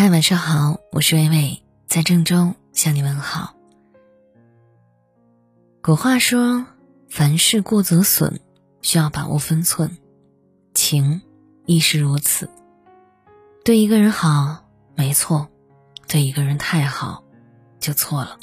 [0.00, 3.56] 嗨，晚上好，我是微微，在郑州向你问好。
[5.82, 6.66] 古话说
[7.10, 8.38] ：“凡事过则损，
[8.80, 9.98] 需要把握分寸。”
[10.72, 11.20] 情
[11.66, 12.48] 亦是如此。
[13.64, 15.48] 对一个人好，没错；
[16.06, 17.24] 对一个人太好，
[17.80, 18.38] 就错了。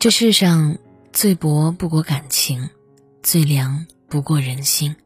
[0.00, 0.76] 这世上
[1.12, 2.68] 最薄不过感情，
[3.22, 4.96] 最凉不过人心。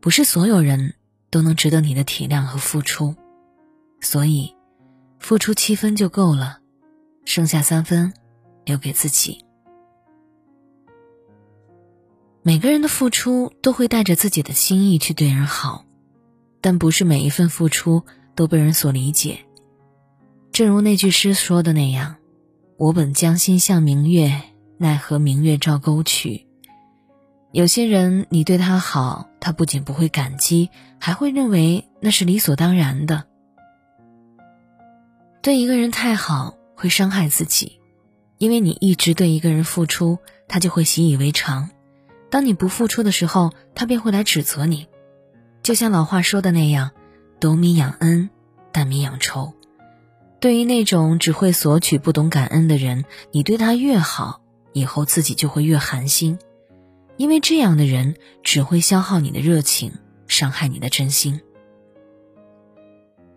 [0.00, 0.94] 不是所有人
[1.28, 3.14] 都能值得你的体谅和付出。
[4.00, 4.54] 所以，
[5.18, 6.60] 付出七分就够了，
[7.24, 8.12] 剩下三分
[8.64, 9.44] 留给自己。
[12.42, 15.84] 每个人的付出都会带着自己的心意去对人好，
[16.60, 19.40] 但不是每一份付出都被人所理解。
[20.52, 22.16] 正如那句诗说的那样
[22.78, 24.42] ：“我本将心向明月，
[24.78, 26.46] 奈何明月照沟渠。”
[27.52, 33.26] 有些人，你对他好，他不仅不会感激，还会认为那是理所当然的。
[35.48, 37.80] 对一个人太好会伤害自己，
[38.36, 41.70] 因为你一直对一个人付出，他就会习以为常。
[42.28, 44.88] 当你不付出的时候，他便会来指责你。
[45.62, 46.90] 就像老话说的那样
[47.40, 48.28] ：“斗米养恩，
[48.72, 49.54] 担米养仇。”
[50.38, 54.42] 对于那种只会索取、不懂感恩的人，你对他越好，
[54.74, 56.38] 以后自己就会越寒心，
[57.16, 59.94] 因为这样的人只会消耗你的热情，
[60.26, 61.40] 伤害你的真心。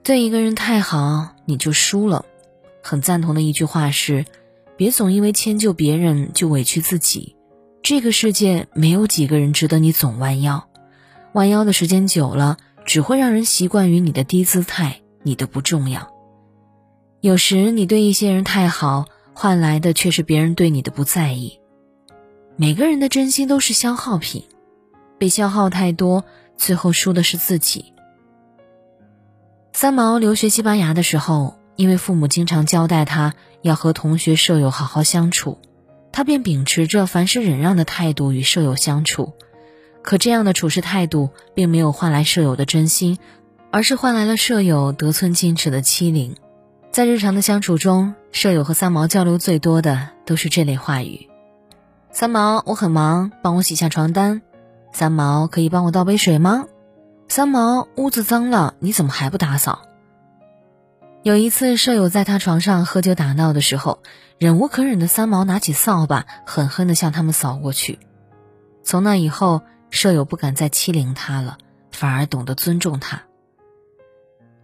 [0.04, 2.26] 对一个人太好，你就输了。
[2.82, 4.26] 很赞同的一句话是：
[4.78, 7.36] 别总因为迁就别人就委屈自己。
[7.84, 10.70] 这个世界没有几个人值得你总弯腰，
[11.34, 16.12] 弯腰的时间久了，只会让人习惯于你的低姿态，你的不重要。
[17.20, 21.60] 有时你对一些人太好，换来的却是别人对你的不在意。
[22.56, 24.46] 每个人的真心都是消耗品，
[25.20, 26.24] 被消耗太多，
[26.58, 27.94] 最后输的是自己。
[29.74, 35.58] 三毛留学西班牙的时候，因为父母经常交代他要和同学舍友好好相处，
[36.12, 39.34] 他便秉持着凡事忍让的态度与舍友相处。
[40.02, 43.18] 可这样的处事态度并没有换来舍友的真心，
[43.72, 46.36] 而是换来了舍友得寸进尺的欺凌。
[46.92, 51.30] 在日常的相处中，舍友和三毛交流最多的都是这类话语
[52.12, 54.42] ：“三毛，我很忙，帮我洗下床单。
[54.92, 56.66] ”“三毛，可以帮我倒杯水吗？”
[57.34, 59.84] 三毛，屋子脏了，你怎么还不打扫？
[61.24, 64.04] 有一次，舍友在他床上喝酒打闹的时候，
[64.38, 68.00] 忍无可忍的三毛拿起扫把，狠狠地向他们扫过去。
[68.84, 71.58] 从那以后，舍友不敢再欺凌他了，
[71.94, 73.22] 反而懂得尊重他。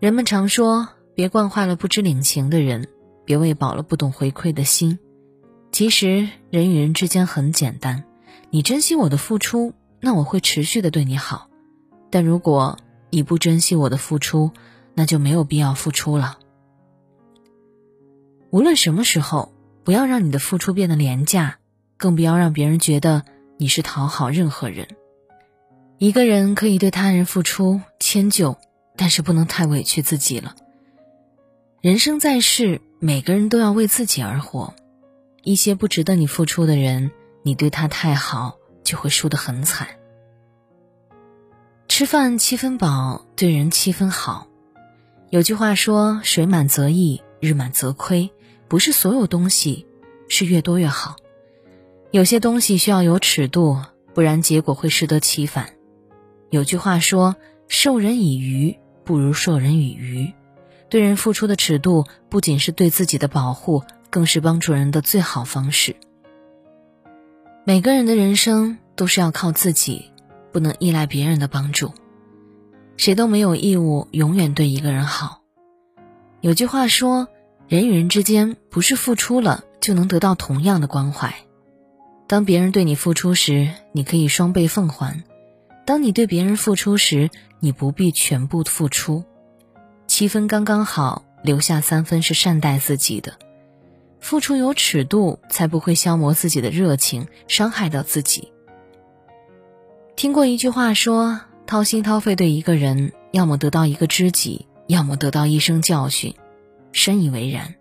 [0.02, 2.90] 人们常说，别惯坏了不知领情的人，
[3.24, 5.00] 别喂饱了不懂回馈的心。
[5.72, 8.04] 其实，人与人之间很简单，
[8.50, 11.48] 你珍惜我的付出，那我会持续的对你好。
[12.10, 12.78] 但如果
[13.10, 14.52] 你不珍惜我的付出，
[14.94, 16.40] 那就没有必要付出了。
[18.50, 19.54] 无论什么时候，
[19.84, 21.60] 不要让你的付出变得廉价，
[21.98, 23.24] 更不要让别人觉得
[23.58, 24.88] 你是讨好任何人。
[25.98, 28.58] 一个人可以对他人付出迁就，
[28.96, 30.56] 但是不能太委屈自己了。
[31.82, 34.74] 人生在世，每个人都要为自己而活。
[35.44, 37.12] 一些不值得你付出的人，
[37.44, 39.88] 你对他太好，就会输得很惨。
[41.98, 44.46] 吃饭七分饱，对人七分好。
[45.32, 48.30] 有句话说：“水满则溢，日满则亏。”
[48.70, 49.88] 不是所有东西
[50.30, 51.16] 是越多越好，
[52.12, 53.82] 有些东西需要有尺度，
[54.14, 55.72] 不然结果会适得其反。
[56.52, 57.36] 有句话说
[57.68, 60.32] ：“授人以鱼，不如授人以渔。”
[60.90, 63.82] 对人付出的尺度，不仅是对自己的保护，
[64.12, 65.96] 更是帮助人的最好方式。
[67.64, 70.12] 每个人的人生都是要靠自己。
[70.52, 71.94] 不能依赖别人的帮助，
[72.98, 75.42] 谁都没有义务永远对一个人好。
[76.42, 77.28] 有句话说，
[77.68, 81.36] 人与人之间不是付出了就能得到同样的关怀。
[82.28, 85.24] 当别人对你付出时，你可以双倍奉还；
[85.86, 89.24] 当你对别人付出时，你不必全部付出，
[90.08, 93.34] 七分刚刚好，留下三分是善待自己的。
[94.20, 98.52] 付出有尺度，才不会消磨自己的热情，伤害到自己。
[100.18, 106.34] 听过一句话说：“掏心掏肺对一个人，要么得到一个知己，要么得到一生教训。”
[106.92, 107.76] 深以为然。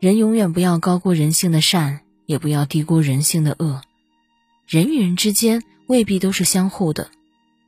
[0.00, 3.82] 人永远不要高估人性的善，也不要低估人性的恶。
[4.66, 7.10] 人与人之间未必都是相互的。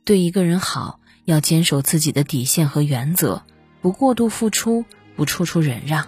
[0.03, 3.43] 对一个人好，要坚守自己的底线和原则，
[3.81, 4.83] 不过度付出，
[5.15, 6.07] 不处处忍让。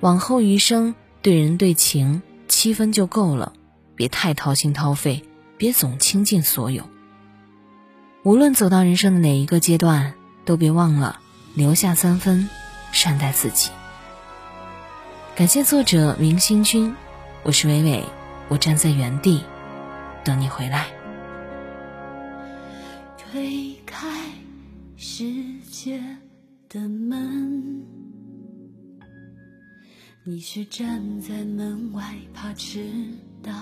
[0.00, 3.54] 往后余生，对人对情七分就够了，
[3.96, 5.24] 别太掏心掏肺。
[5.62, 6.88] 别总倾尽所有。
[8.24, 10.14] 无论走到人生的哪一个阶段，
[10.44, 11.20] 都别忘了
[11.54, 12.48] 留下三分，
[12.90, 13.70] 善待自己。
[15.36, 16.96] 感谢作者明星君，
[17.44, 18.04] 我是伟伟，
[18.48, 19.44] 我站在原地
[20.24, 20.88] 等你回来。
[23.16, 24.08] 推开
[24.96, 25.24] 世
[25.70, 26.02] 界
[26.68, 27.84] 的门，
[30.24, 32.84] 你是站在门外怕迟
[33.44, 33.52] 到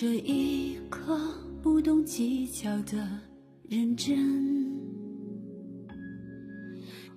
[0.00, 1.14] 这一颗
[1.62, 3.06] 不懂计较的
[3.68, 4.16] 认真，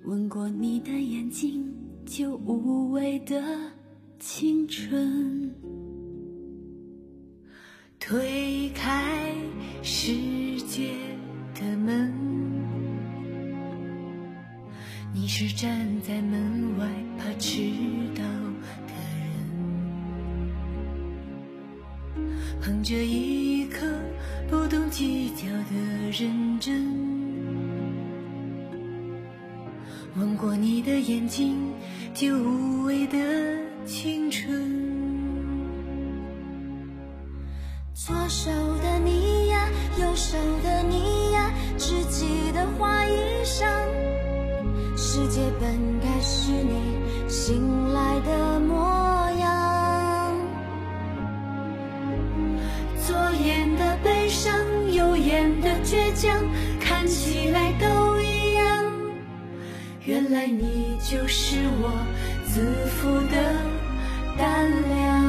[0.03, 1.73] 吻过你的眼睛，
[2.05, 3.41] 就无畏的
[4.19, 5.49] 青春。
[8.01, 9.33] 推开
[9.81, 10.11] 世
[10.67, 10.93] 界
[11.55, 12.13] 的门，
[15.13, 17.61] 你是站在门外怕迟
[22.63, 23.85] 捧着一颗
[24.49, 25.75] 不懂计较的
[26.17, 26.81] 认真，
[30.15, 31.57] 吻过你的眼睛，
[32.13, 33.17] 就无畏的
[33.85, 34.49] 青春。
[37.93, 38.49] 左手
[38.81, 39.67] 的你呀，
[39.99, 43.11] 右手的你呀，只记得花衣
[43.43, 43.65] 裳。
[44.95, 48.52] 世界本该是你醒来的
[55.33, 56.39] 变得倔强，
[56.79, 58.93] 看起来都一样。
[60.05, 61.89] 原来你就是我
[62.45, 63.41] 自负的
[64.37, 65.22] 胆量。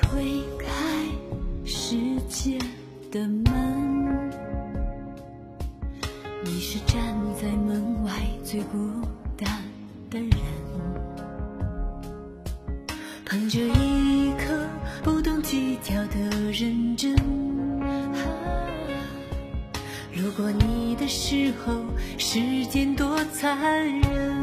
[0.00, 0.66] 推开
[1.64, 1.96] 世
[2.28, 2.56] 界
[3.10, 4.30] 的门，
[6.44, 7.02] 你是站
[7.34, 8.12] 在门外
[8.44, 8.78] 最孤
[9.36, 9.50] 单
[10.08, 10.30] 的人，
[13.24, 14.66] 捧着一颗
[15.02, 17.16] 不懂计较的认真。
[20.14, 21.74] 路过你的时候，
[22.16, 24.37] 时间多残忍。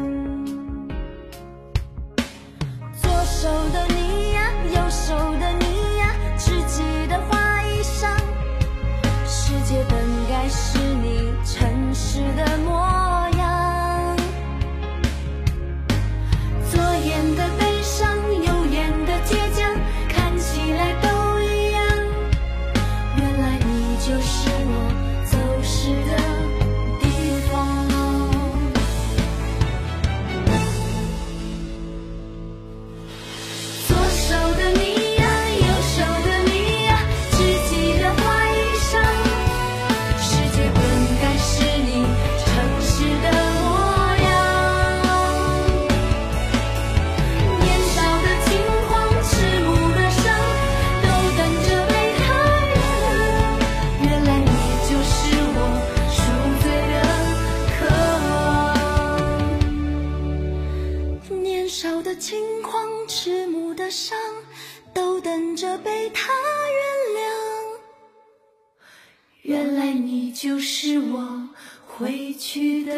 [70.38, 71.48] 就是我
[71.86, 72.94] 回去的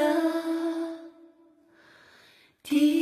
[2.64, 2.97] 地